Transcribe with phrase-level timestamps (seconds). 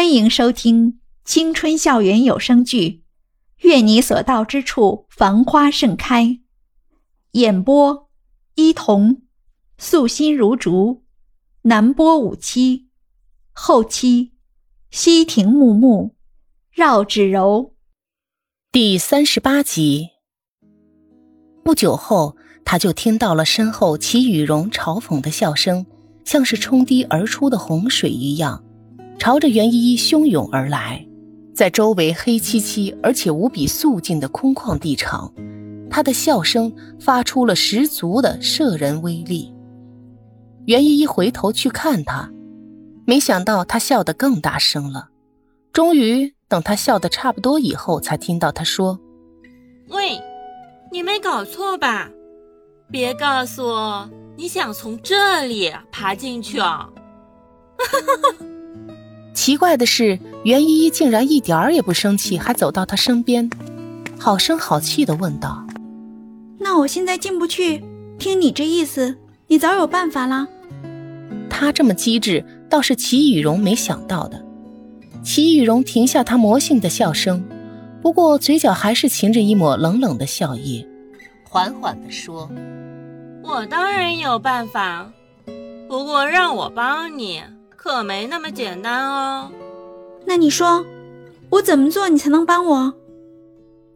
[0.00, 2.88] 欢迎收听青春校园有声剧
[3.58, 6.24] 《愿你所到之处繁花盛开》，
[7.32, 8.08] 演播：
[8.54, 9.20] 伊童，
[9.76, 11.02] 素心如竹，
[11.64, 12.88] 南波五七，
[13.52, 14.32] 后期：
[14.90, 16.14] 西亭木木，
[16.72, 17.74] 绕指柔。
[18.72, 20.08] 第三十八集。
[21.62, 25.84] 不久后，他就听到了身后齐雨荣嘲讽的笑声，
[26.24, 28.64] 像是冲堤而出的洪水一样。
[29.20, 31.06] 朝着袁依依汹涌而来，
[31.54, 35.30] 在周围黑漆漆而且无比肃静的空旷地场，
[35.90, 39.54] 他的笑声发出了十足的摄人威力。
[40.64, 42.30] 袁依依回头去看他，
[43.04, 45.10] 没想到他笑得更大声了。
[45.70, 48.98] 终于等他笑得差不多以后，才听到他说
[49.90, 50.18] ：“喂，
[50.90, 52.08] 你没搞错吧？
[52.90, 56.88] 别告诉我你想从这里爬进去啊！”
[59.40, 63.48] 奇怪的是，袁依依竟然一点儿也不生气，还走到他身边，
[64.18, 65.66] 好声好气的问道
[66.60, 67.82] ：“那我现在进不去，
[68.18, 69.16] 听你这意思，
[69.46, 70.46] 你早有办法啦。”
[71.48, 74.44] 他这么机智，倒是齐雨荣没想到的。
[75.22, 77.42] 齐雨荣停下他魔性的笑声，
[78.02, 80.86] 不过嘴角还是噙着一抹冷冷的笑意，
[81.48, 82.46] 缓缓地说
[83.42, 85.10] ：“我当然有办法，
[85.88, 87.40] 不过让我帮你。”
[87.82, 89.50] 可没那么简单哦。
[90.26, 90.84] 那你说，
[91.48, 92.92] 我怎么做你才能帮我？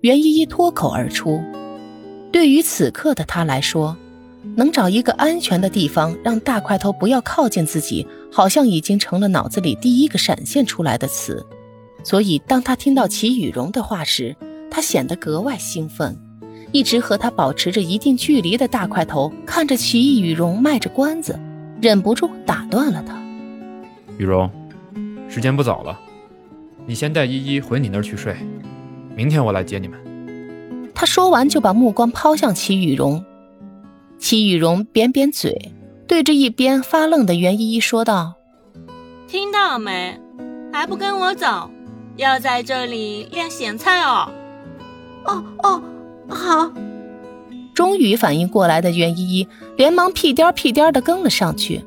[0.00, 1.38] 袁依依脱口而出。
[2.32, 3.94] 对于此刻的她来说，
[4.56, 11.44] 能找一个安全的地方让大块头不要靠近自己，好像已经成了脑子里第一个闪现出来的词。
[12.02, 14.34] 所以，当他听到齐雨荣的话时，
[14.70, 16.18] 他显得格外兴奋。
[16.72, 21.38] 一直和他保持着一定距离的大块头看着齐雨荣卖着关子，
[21.82, 23.22] 忍不住打断了他。
[24.18, 24.50] 雨荣，
[25.28, 25.98] 时间不早了，
[26.86, 28.36] 你先带依依回你那儿去睡，
[29.16, 29.98] 明天我来接你们。
[30.94, 33.24] 他说完就把目光抛向齐雨荣，
[34.18, 35.72] 齐雨荣扁扁嘴，
[36.06, 38.34] 对着一边发愣的袁依依说道
[39.26, 40.18] ：“听到没？
[40.72, 41.70] 还不跟我走？
[42.16, 44.30] 要在这里练咸菜哦。
[45.26, 45.82] ”“哦哦，
[46.28, 46.72] 好。”
[47.74, 51.82] 终于反应过来的袁依依连忙屁颠屁颠的跟了上去。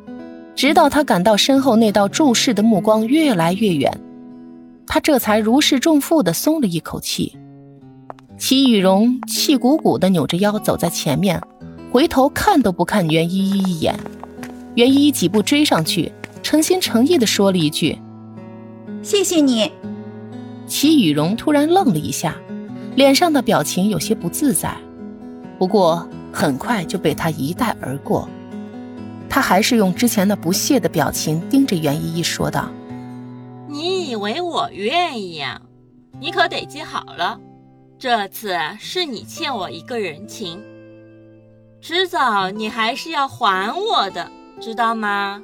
[0.58, 3.96] 直到他感到身后那道注视的目光越来越远，
[4.88, 7.38] 他这才如释重负地松了一口气。
[8.40, 11.40] 齐雨荣气鼓鼓地扭着腰走在前面，
[11.92, 13.96] 回头看都不看袁依依一眼。
[14.74, 17.96] 袁依依几步追上去，诚心诚意地说了一句
[19.04, 19.72] ：“谢谢你。”
[20.66, 22.36] 齐雨荣突然愣了一下，
[22.96, 24.76] 脸上的表情有些不自在，
[25.60, 28.28] 不过很快就被他一带而过。
[29.30, 32.70] 他还是用之前那不屑的表情盯着袁依依说道
[33.68, 35.62] ：“你以为我愿意呀？
[36.20, 37.40] 你可得记好了，
[38.00, 40.60] 这次是你欠我一个人情，
[41.82, 45.44] 迟早你还是要还我的，知道吗？”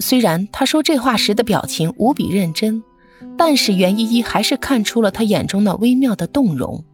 [0.00, 2.82] 虽然他说这话时的表情无比认真，
[3.36, 6.84] 但是袁依依还是看出了他眼中那微妙的动容，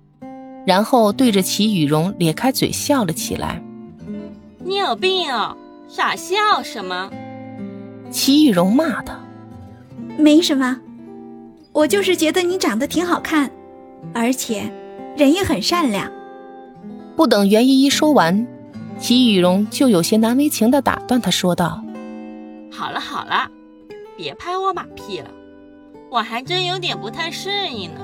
[0.67, 3.63] 然后对着齐雨荣咧开嘴笑了起来
[4.65, 5.55] ：“你有病哦！”
[5.97, 7.09] 傻笑什么？
[8.11, 9.17] 齐雨荣骂他
[10.19, 10.81] ：“没什么，
[11.71, 13.49] 我就是觉得你长得挺好看，
[14.13, 14.69] 而且
[15.17, 16.11] 人也很善良。”
[17.15, 18.45] 不等袁依依说完，
[18.99, 21.81] 齐雨荣就有些难为情的打断他说道
[22.73, 23.49] ：“好了好了，
[24.17, 25.31] 别拍我马屁了，
[26.11, 28.01] 我还真有点不太适应呢。”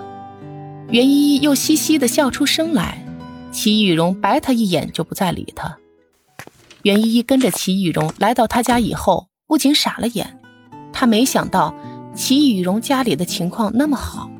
[0.91, 3.05] 袁依依又嘻嘻的笑出声来，
[3.51, 5.77] 齐雨荣白他一眼就不再理他。
[6.83, 10.39] 袁依依跟着齐雨荣来到他家以后，不仅傻了眼，
[10.93, 11.75] 他没想到
[12.15, 14.31] 齐雨荣家里的情况那么好。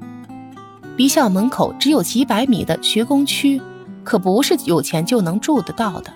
[0.97, 3.61] 离校门口只有几百米的学工区，
[4.05, 6.13] 可不是有钱就能住得到的，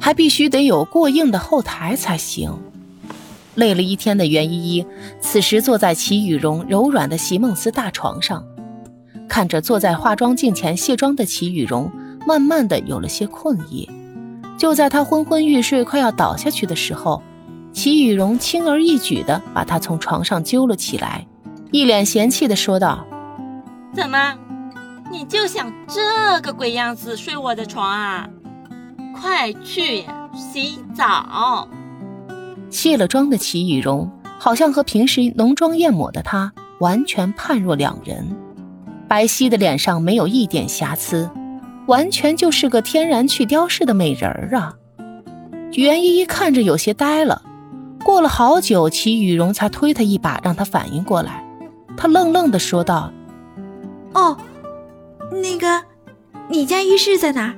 [0.00, 2.58] 还必须得有过硬的后台才行。
[3.54, 4.86] 累了一天的袁依依，
[5.20, 8.44] 此时坐在齐雨荣柔软的席梦思大床上，
[9.28, 11.90] 看着坐在化妆镜前卸妆的齐雨荣，
[12.26, 13.88] 慢慢的有了些困意。
[14.58, 17.22] 就在他昏昏欲睡、快要倒下去的时候，
[17.72, 21.24] 齐雨荣轻而易举地把他从床上揪了起来，
[21.70, 23.06] 一脸嫌弃地说道
[23.94, 24.34] ：“怎么，
[25.12, 28.28] 你就想这个鬼样子睡我的床啊？
[29.14, 31.68] 快去洗澡！”
[32.68, 38.26] 卸了妆的齐雨荣，好像和平时浓妆艳抹的他完全判若两人，
[39.06, 41.30] 白皙的脸上没有一点瑕疵。
[41.88, 44.74] 完全就是个天然去雕饰的美人儿啊！
[45.72, 47.42] 袁依依看着有些呆了，
[48.04, 51.44] 过了好久，齐雨荣才推他一把，让他反应过来。
[51.96, 53.10] 他愣愣地说道
[54.12, 54.36] ：“哦，
[55.32, 55.82] 那个，
[56.48, 57.54] 你家浴室在哪儿？”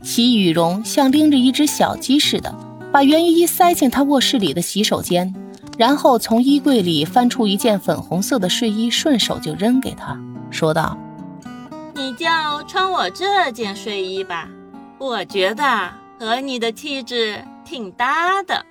[0.00, 2.54] 齐雨荣像拎着一只小鸡似的，
[2.92, 5.34] 把袁依依塞进他卧室里的洗手间，
[5.76, 10.16] 然后从衣柜里翻出一件粉红色的睡衣，顺手就扔给她，
[10.50, 10.96] 说道
[11.94, 12.26] ：“你就
[12.66, 14.48] 穿我这件睡衣吧，
[14.98, 18.66] 我觉得和你的气质挺搭的。”